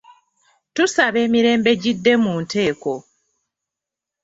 [0.75, 2.93] Tusaba emirembe gidde mu nteeko.